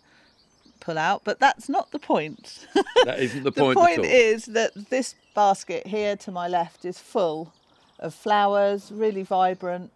pull 0.79 0.97
out, 0.97 1.21
but 1.23 1.39
that's 1.39 1.67
not 1.67 1.91
the 1.91 1.99
point. 1.99 2.67
That 3.05 3.19
isn't 3.19 3.43
the 3.43 3.51
point. 3.51 3.75
the 3.75 3.81
point, 3.81 3.97
point 3.97 4.07
at 4.07 4.11
all. 4.11 4.31
is 4.33 4.45
that 4.45 4.71
this 4.89 5.13
basket 5.35 5.85
here 5.85 6.15
to 6.17 6.31
my 6.31 6.47
left 6.47 6.85
is 6.85 6.97
full 6.97 7.53
of 7.99 8.15
flowers, 8.15 8.91
really 8.91 9.21
vibrant, 9.21 9.91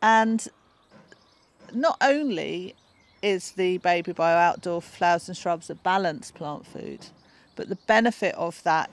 and 0.00 0.48
not 1.74 1.98
only 2.00 2.74
is 3.20 3.52
the 3.52 3.78
baby 3.78 4.12
bio 4.12 4.36
outdoor 4.36 4.80
flowers 4.80 5.28
and 5.28 5.36
shrubs 5.36 5.68
a 5.68 5.74
balanced 5.74 6.34
plant 6.34 6.66
food, 6.66 7.06
but 7.58 7.68
the 7.68 7.76
benefit 7.86 8.34
of 8.36 8.62
that 8.62 8.88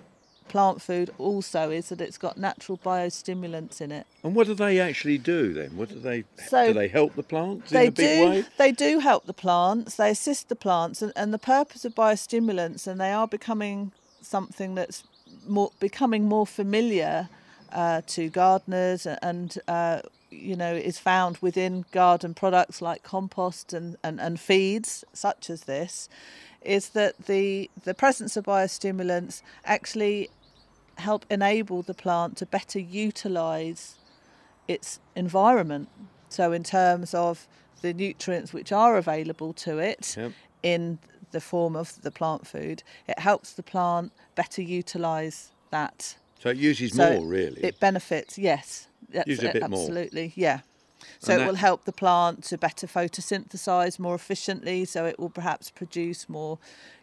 plant 0.47 0.81
food 0.81 1.09
also 1.17 1.69
is 1.71 1.89
that 1.89 2.01
it's 2.01 2.17
got 2.17 2.37
natural 2.37 2.77
biostimulants 2.77 3.79
in 3.81 3.91
it. 3.91 4.05
And 4.23 4.35
what 4.35 4.47
do 4.47 4.53
they 4.53 4.79
actually 4.79 5.17
do 5.17 5.53
then? 5.53 5.77
What 5.77 5.89
do 5.89 5.99
they 5.99 6.23
So 6.47 6.67
do? 6.67 6.73
They 6.73 6.87
help 6.87 7.15
the 7.15 7.23
plants 7.23 7.71
they 7.71 7.83
in 7.83 7.87
a 7.87 7.91
big 7.91 8.19
do 8.19 8.29
way. 8.29 8.45
they 8.57 8.71
do 8.71 8.99
help 8.99 9.25
the 9.25 9.33
plants 9.33 9.95
they 9.95 10.09
assist 10.11 10.49
the 10.49 10.55
plants 10.55 11.01
and, 11.01 11.11
and 11.15 11.33
the 11.33 11.39
purpose 11.39 11.85
of 11.85 11.95
biostimulants 11.95 12.85
and 12.87 12.99
they 12.99 13.11
are 13.11 13.27
becoming 13.27 13.91
something 14.21 14.75
that's 14.75 15.03
more 15.47 15.71
becoming 15.79 16.25
more 16.25 16.47
familiar 16.47 17.29
uh, 17.71 18.01
to 18.07 18.29
gardeners 18.29 19.05
and 19.05 19.57
uh, 19.67 20.01
you 20.35 20.55
know 20.55 20.73
is 20.73 20.99
found 20.99 21.37
within 21.41 21.85
garden 21.91 22.33
products 22.33 22.81
like 22.81 23.03
compost 23.03 23.73
and, 23.73 23.95
and, 24.03 24.19
and 24.19 24.39
feeds 24.39 25.03
such 25.13 25.49
as 25.49 25.63
this 25.63 26.09
is 26.61 26.89
that 26.89 27.27
the 27.27 27.69
the 27.83 27.93
presence 27.93 28.35
of 28.35 28.45
biostimulants 28.45 29.41
actually 29.63 30.29
help 30.97 31.25
enable 31.29 31.81
the 31.81 31.93
plant 31.93 32.37
to 32.37 32.45
better 32.45 32.79
utilize 32.79 33.95
its 34.67 34.99
environment. 35.15 35.89
So, 36.29 36.51
in 36.51 36.63
terms 36.63 37.13
of 37.13 37.47
the 37.81 37.93
nutrients 37.93 38.53
which 38.53 38.71
are 38.71 38.97
available 38.97 39.53
to 39.53 39.77
it 39.77 40.15
Yep. 40.17 40.31
in 40.63 40.99
the 41.31 41.41
form 41.41 41.75
of 41.75 42.01
the 42.01 42.11
plant 42.11 42.47
food, 42.47 42.83
it 43.07 43.19
helps 43.19 43.53
the 43.53 43.63
plant 43.63 44.11
better 44.35 44.61
utilize 44.61 45.51
that. 45.69 46.17
So 46.39 46.49
it 46.49 46.57
uses 46.57 46.93
So 46.93 47.13
more, 47.13 47.25
really. 47.25 47.61
It 47.63 47.79
benefits, 47.79 48.37
yes. 48.37 48.87
That's 49.15 49.27
Use 49.27 49.43
a 49.43 49.47
it, 49.49 49.53
bit 49.53 49.69
more. 49.69 49.79
absolutely, 49.81 50.33
yeah. 50.35 50.59
So 51.19 51.33
And 51.33 51.41
it 51.41 51.45
that- 51.45 51.47
will 51.51 51.57
help 51.57 51.85
the 51.85 51.91
plant 51.91 52.43
to 52.45 52.57
better 52.57 52.87
photosynthesize 52.87 53.99
more 53.99 54.15
efficiently. 54.15 54.85
So 54.85 55.05
it 55.05 55.19
will 55.19 55.29
perhaps 55.29 55.69
produce 55.71 56.27
more, 56.29 56.57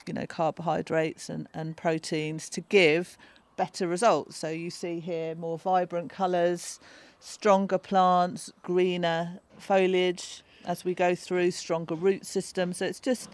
you 0.06 0.14
know, 0.14 0.26
carbohydrates 0.26 1.28
and, 1.28 1.48
and 1.54 1.76
proteins 1.76 2.48
to 2.50 2.60
give 2.62 3.16
better 3.56 3.86
results. 3.86 4.36
So 4.38 4.48
you 4.48 4.70
see 4.70 5.00
here 5.00 5.34
more 5.34 5.58
vibrant 5.58 6.10
colours, 6.10 6.80
stronger 7.20 7.78
plants, 7.78 8.50
greener 8.62 9.38
foliage 9.58 10.42
as 10.64 10.84
we 10.84 10.94
go 10.94 11.14
through, 11.14 11.50
stronger 11.52 11.94
root 11.94 12.24
system. 12.26 12.72
So 12.72 12.86
it's 12.86 13.00
just 13.00 13.30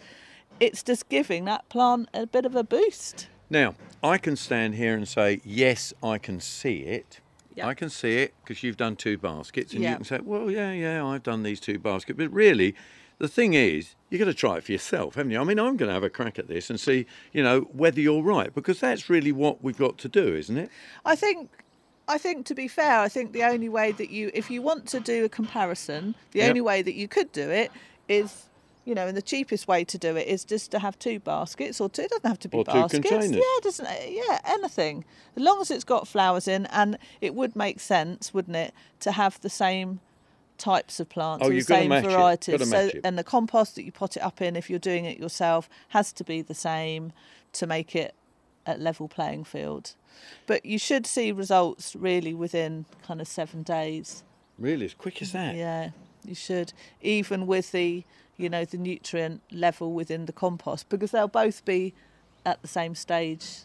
it's 0.61 0.83
just 0.83 1.09
giving 1.09 1.45
that 1.45 1.69
plant 1.69 2.09
a 2.13 2.27
bit 2.27 2.45
of 2.45 2.57
a 2.57 2.65
boost. 2.65 3.29
Now, 3.49 3.75
I 4.03 4.19
can 4.19 4.35
stand 4.37 4.75
here 4.75 4.95
and 4.95 5.07
say, 5.07 5.41
yes, 5.45 5.95
I 6.03 6.19
can 6.19 6.41
see 6.41 6.79
it. 6.81 7.21
Yeah. 7.59 7.69
I 7.69 7.75
can 7.75 7.91
see 7.91 8.17
it 8.19 8.35
because 8.43 8.63
you've 8.63 8.77
done 8.77 8.97
two 8.97 9.19
baskets, 9.19 9.73
and 9.75 9.83
Yeah. 9.83 9.91
you 9.91 9.97
can 9.97 10.05
say, 10.05 10.21
well, 10.23 10.51
yeah, 10.51 10.73
yeah, 10.73 11.05
I've 11.05 11.23
done 11.23 11.43
these 11.43 11.61
two 11.61 11.79
baskets. 11.79 12.17
But 12.17 12.33
really, 12.33 12.75
the 13.19 13.29
thing 13.29 13.55
is, 13.55 13.95
you've 14.11 14.21
got 14.21 14.27
to 14.27 14.35
try 14.35 14.57
it 14.59 14.65
for 14.65 14.73
yourself, 14.73 15.17
haven't 15.17 15.33
you? 15.33 15.41
I 15.41 15.45
mean, 15.45 15.59
I'm 15.59 15.77
going 15.77 15.89
to 15.89 15.93
have 15.95 16.03
a 16.05 16.11
crack 16.11 16.39
at 16.39 16.49
this 16.49 16.71
and 16.71 16.79
see, 16.81 17.07
you 17.33 17.43
know, 17.43 17.63
whether 17.73 18.01
you're 18.01 18.23
right, 18.23 18.55
because 18.55 18.81
that's 18.81 19.11
really 19.11 19.33
what 19.33 19.63
we've 19.63 19.77
got 19.79 19.99
to 19.99 20.09
do, 20.09 20.35
isn't 20.35 20.57
it? 20.57 20.71
I 21.05 21.17
think 21.17 21.51
I 22.11 22.17
think 22.17 22.47
to 22.47 22.55
be 22.55 22.69
fair, 22.69 23.01
I 23.01 23.09
think 23.09 23.33
the 23.33 23.45
only 23.45 23.69
way 23.69 23.93
that 23.93 24.09
you 24.11 24.31
if 24.33 24.51
you 24.51 24.63
want 24.63 24.87
to 24.89 25.01
do 25.01 25.25
a 25.27 25.29
comparison, 25.29 26.15
the 26.33 26.39
Yep. 26.39 26.49
only 26.49 26.61
way 26.63 26.81
that 26.81 26.95
you 26.95 27.07
could 27.07 27.31
do 27.33 27.51
it 27.51 27.71
is 28.09 28.48
you 28.89 28.95
know, 28.95 29.07
and 29.07 29.15
the 29.17 29.23
cheapest 29.23 29.69
way 29.69 29.85
to 29.85 29.99
do 29.99 30.17
it 30.17 30.27
is 30.27 30.45
just 30.45 30.71
to 30.71 30.79
have 30.79 30.99
two 30.99 31.21
baskets 31.21 31.79
or 31.81 31.91
two. 31.91 32.03
It 32.03 32.11
doesn't 32.11 32.27
have 32.27 32.39
to 32.41 32.49
be 32.49 32.57
Or 32.59 32.65
two 32.65 32.73
baskets. 32.73 33.09
containers. 33.09 33.37
Yeah, 33.37 33.61
doesn't. 33.63 33.89
Yeah, 34.11 34.39
anything 34.47 35.05
as 35.37 35.43
long 35.43 35.61
as 35.61 35.71
it's 35.71 35.85
got 35.85 36.09
flowers 36.09 36.49
in, 36.49 36.65
and 36.67 36.97
it 37.21 37.35
would 37.35 37.55
make 37.55 37.81
sense, 37.81 38.33
wouldn't 38.33 38.57
it, 38.57 38.73
to 39.01 39.13
have 39.13 39.39
the 39.43 39.51
same 39.51 40.01
types 40.57 40.99
of 41.01 41.09
plants 41.09 41.45
Oh, 41.45 41.49
or 41.51 41.53
the 41.53 41.61
same 41.61 41.91
varieties. 41.91 42.69
So, 42.69 42.79
it. 42.87 43.01
and 43.05 43.19
the 43.19 43.23
compost 43.25 43.75
that 43.77 43.85
you 43.85 43.93
pot 43.93 44.17
it 44.17 44.23
up 44.23 44.41
in, 44.41 44.57
if 44.57 44.71
you're 44.71 44.79
doing 44.79 45.05
it 45.05 45.19
yourself, 45.19 45.69
has 45.91 46.13
to 46.15 46.25
be 46.25 46.41
the 46.43 46.55
same 46.55 47.13
to 47.53 47.67
make 47.67 47.95
it 47.95 48.15
at 48.67 48.81
level 48.81 49.07
playing 49.07 49.45
field. 49.45 49.95
But 50.47 50.65
you 50.65 50.79
should 50.79 51.07
see 51.07 51.31
results 51.31 51.95
really 51.95 52.35
within 52.35 52.87
kind 53.07 53.21
of 53.21 53.29
seven 53.29 53.63
days. 53.63 54.25
Really, 54.59 54.87
as 54.87 54.95
quick 54.95 55.23
as 55.23 55.31
that. 55.33 55.55
Yeah, 55.55 55.91
you 56.25 56.35
should, 56.35 56.73
even 57.01 57.47
with 57.47 57.71
the 57.71 58.05
you 58.39 58.49
know 58.49 58.65
the 58.65 58.79
nutrient 58.79 59.43
level 59.53 59.93
within 59.93 60.25
the 60.25 60.33
compost, 60.33 60.89
because 60.89 61.11
they'll 61.11 61.29
both 61.29 61.65
be 61.65 61.93
at 62.47 62.63
the 62.63 62.69
same 62.69 62.95
stage. 62.95 63.65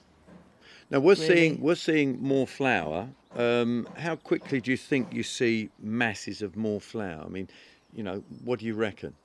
Now 0.90 1.00
we're 1.00 1.14
really. 1.14 1.28
seeing 1.28 1.62
we're 1.62 1.76
seeing 1.76 2.22
more 2.22 2.46
flower. 2.46 3.10
Um, 3.36 3.88
how 3.98 4.16
quickly 4.16 4.62
do 4.62 4.70
you 4.70 4.78
think 4.78 5.14
you 5.14 5.24
see 5.24 5.70
masses 5.80 6.42
of 6.42 6.56
more 6.56 6.82
flower? 6.82 7.24
I 7.26 7.30
mean, 7.30 7.50
you 7.94 8.04
know, 8.04 8.24
what 8.44 8.60
do 8.60 8.66
you 8.66 8.76
reckon? 8.76 9.16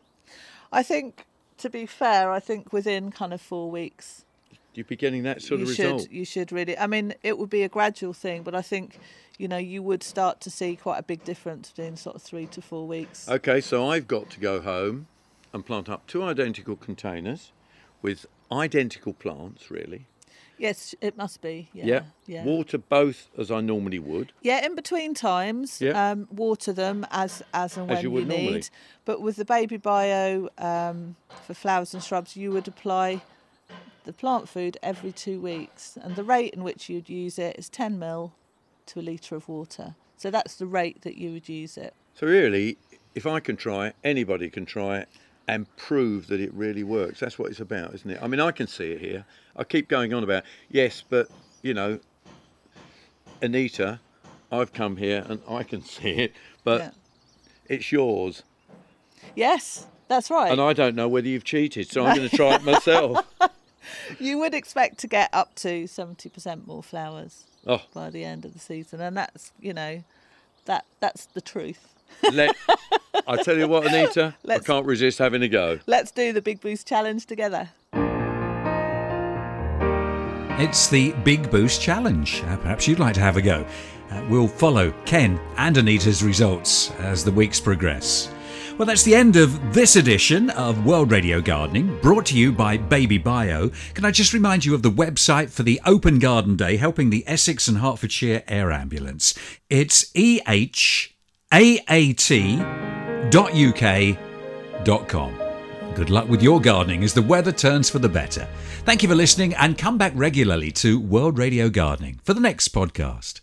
I 0.72 0.82
think, 0.82 1.26
to 1.58 1.68
be 1.68 1.84
fair, 1.86 2.30
I 2.30 2.40
think 2.40 2.72
within 2.72 3.10
kind 3.10 3.34
of 3.34 3.40
four 3.40 3.70
weeks 3.70 4.24
Do 4.72 4.80
you 4.80 4.84
be 4.84 4.96
getting 4.96 5.24
that 5.24 5.42
sort 5.42 5.60
of 5.60 5.68
should 5.68 5.92
result? 5.92 6.10
you 6.10 6.24
should 6.24 6.52
really. 6.52 6.78
I 6.78 6.86
mean, 6.86 7.14
it 7.22 7.38
would 7.38 7.50
be 7.50 7.62
a 7.62 7.68
gradual 7.68 8.12
thing, 8.12 8.42
but 8.42 8.54
I 8.54 8.62
think 8.62 8.98
you 9.38 9.48
know 9.48 9.58
you 9.58 9.82
would 9.82 10.02
start 10.02 10.40
to 10.42 10.50
see 10.50 10.76
quite 10.76 10.98
a 10.98 11.02
big 11.02 11.24
difference 11.24 11.72
within 11.76 11.96
sort 11.96 12.16
of 12.16 12.22
three 12.22 12.46
to 12.46 12.62
four 12.62 12.86
weeks. 12.86 13.28
Okay, 13.28 13.60
so 13.60 13.88
I've 13.88 14.08
got 14.08 14.30
to 14.30 14.40
go 14.40 14.60
home 14.60 15.06
and 15.58 15.66
plant 15.66 15.88
up 15.88 16.06
two 16.06 16.22
identical 16.22 16.76
containers 16.76 17.52
with 18.00 18.26
identical 18.50 19.12
plants, 19.12 19.70
really. 19.70 20.06
Yes, 20.56 20.94
it 21.00 21.16
must 21.16 21.40
be. 21.40 21.68
Yeah, 21.72 22.02
yeah. 22.26 22.44
Water 22.44 22.78
both 22.78 23.28
as 23.38 23.50
I 23.50 23.60
normally 23.60 23.98
would. 23.98 24.32
Yeah, 24.42 24.64
in 24.64 24.74
between 24.74 25.14
times, 25.14 25.80
Yeah. 25.80 26.10
um, 26.10 26.26
water 26.32 26.72
them 26.72 27.06
as 27.10 27.42
as 27.52 27.76
and 27.76 27.88
As 27.90 27.96
when 27.96 28.02
you 28.04 28.10
would 28.10 28.26
need. 28.28 28.42
normally. 28.44 28.62
But 29.04 29.20
with 29.20 29.36
the 29.36 29.44
baby 29.44 29.76
bio 29.76 30.48
um, 30.58 31.14
for 31.46 31.54
flowers 31.54 31.94
and 31.94 32.02
shrubs, 32.02 32.36
you 32.36 32.50
would 32.52 32.66
apply 32.66 33.22
the 34.04 34.12
plant 34.12 34.48
food 34.48 34.76
every 34.82 35.12
two 35.12 35.40
weeks, 35.40 35.96
and 36.02 36.16
the 36.16 36.24
rate 36.24 36.54
in 36.54 36.64
which 36.64 36.88
you'd 36.88 37.08
use 37.08 37.38
it 37.38 37.56
is 37.58 37.68
10 37.68 37.98
mil 37.98 38.32
to 38.86 39.00
a 39.00 39.02
litre 39.02 39.36
of 39.36 39.48
water. 39.48 39.94
So 40.16 40.30
that's 40.30 40.56
the 40.56 40.66
rate 40.66 41.02
that 41.02 41.16
you 41.16 41.32
would 41.32 41.48
use 41.48 41.76
it. 41.76 41.94
So 42.14 42.26
really, 42.26 42.78
if 43.14 43.26
I 43.26 43.38
can 43.38 43.56
try 43.56 43.88
it, 43.88 43.96
anybody 44.02 44.50
can 44.50 44.66
try 44.66 44.98
it 44.98 45.08
and 45.48 45.66
prove 45.76 46.26
that 46.28 46.40
it 46.40 46.52
really 46.52 46.84
works. 46.84 47.18
That's 47.20 47.38
what 47.38 47.50
it's 47.50 47.58
about, 47.60 47.94
isn't 47.94 48.10
it? 48.10 48.18
I 48.22 48.26
mean, 48.28 48.38
I 48.38 48.52
can 48.52 48.66
see 48.66 48.92
it 48.92 49.00
here. 49.00 49.24
I 49.56 49.64
keep 49.64 49.88
going 49.88 50.12
on 50.14 50.22
about 50.22 50.44
yes, 50.70 51.02
but 51.08 51.28
you 51.62 51.74
know, 51.74 51.98
Anita, 53.42 54.00
I've 54.52 54.72
come 54.72 54.96
here 54.96 55.24
and 55.28 55.40
I 55.48 55.62
can 55.62 55.82
see 55.96 56.10
it, 56.10 56.34
but 56.64 56.80
Yeah. 56.80 56.90
it's 57.66 57.90
yours, 57.90 58.42
Yes, 59.34 59.86
that's 60.06 60.30
right. 60.30 60.52
and 60.52 60.60
I 60.60 60.72
don't 60.72 60.94
know 60.94 61.08
whether 61.08 61.26
you've 61.26 61.44
cheated, 61.44 61.90
so 61.90 62.04
I'm 62.06 62.14
going 62.16 62.28
to 62.28 62.36
try 62.36 62.54
it 62.54 62.62
myself. 62.62 63.24
you 64.20 64.38
would 64.38 64.54
expect 64.54 64.98
to 64.98 65.06
get 65.08 65.28
up 65.32 65.54
to 65.56 65.84
70% 65.84 66.66
more 66.66 66.82
flowers 66.82 67.46
Oh, 67.66 67.82
by 67.92 68.10
the 68.10 68.24
end 68.24 68.44
of 68.44 68.52
the 68.52 68.58
season, 68.58 69.00
and 69.00 69.16
that's 69.16 69.52
you 69.58 69.72
know, 69.72 70.04
that 70.66 70.84
that's 71.00 71.26
the 71.26 71.40
truth. 71.40 71.94
Let 72.32 72.54
I 73.26 73.36
tell 73.42 73.56
you 73.58 73.68
what, 73.68 73.86
Anita, 73.86 74.34
I 74.36 74.38
Let's- 74.44 74.66
can't 74.66 74.86
resist 74.86 75.18
having 75.18 75.42
a 75.42 75.48
go. 75.48 75.78
Let's 75.86 76.10
do 76.10 76.32
the 76.32 76.42
Big 76.42 76.60
Boost 76.60 76.86
Challenge 76.86 77.24
together. 77.26 77.70
It's 80.60 80.88
the 80.88 81.12
Big 81.24 81.50
Boost 81.52 81.80
Challenge. 81.80 82.42
Uh, 82.44 82.56
perhaps 82.56 82.88
you'd 82.88 82.98
like 82.98 83.14
to 83.14 83.20
have 83.20 83.36
a 83.36 83.42
go. 83.42 83.64
Uh, 84.10 84.24
we'll 84.28 84.48
follow 84.48 84.90
Ken 85.04 85.38
and 85.56 85.76
Anita's 85.78 86.22
results 86.22 86.90
as 86.98 87.22
the 87.24 87.30
weeks 87.30 87.60
progress. 87.60 88.28
Well, 88.76 88.86
that's 88.86 89.04
the 89.04 89.14
end 89.14 89.36
of 89.36 89.72
this 89.72 89.94
edition 89.96 90.50
of 90.50 90.84
World 90.84 91.12
Radio 91.12 91.40
Gardening, 91.40 91.98
brought 92.00 92.26
to 92.26 92.36
you 92.38 92.50
by 92.52 92.76
Baby 92.76 93.18
Bio. 93.18 93.70
Can 93.94 94.04
I 94.04 94.10
just 94.10 94.32
remind 94.32 94.64
you 94.64 94.74
of 94.74 94.82
the 94.82 94.90
website 94.90 95.50
for 95.50 95.62
the 95.62 95.80
Open 95.86 96.18
Garden 96.18 96.56
Day 96.56 96.76
helping 96.76 97.10
the 97.10 97.22
Essex 97.26 97.68
and 97.68 97.78
Hertfordshire 97.78 98.42
Air 98.48 98.72
Ambulance? 98.72 99.34
It's 99.70 100.10
ehaat.uk.com. 101.52 102.58
Good 105.94 106.10
luck 106.10 106.28
with 106.28 106.42
your 106.42 106.60
gardening 106.60 107.02
as 107.02 107.12
the 107.12 107.22
weather 107.22 107.50
turns 107.50 107.90
for 107.90 107.98
the 107.98 108.08
better. 108.08 108.46
Thank 108.84 109.02
you 109.02 109.08
for 109.08 109.16
listening 109.16 109.54
and 109.54 109.76
come 109.76 109.98
back 109.98 110.12
regularly 110.14 110.70
to 110.72 111.00
World 111.00 111.38
Radio 111.38 111.68
Gardening 111.68 112.20
for 112.22 112.34
the 112.34 112.40
next 112.40 112.68
podcast. 112.68 113.40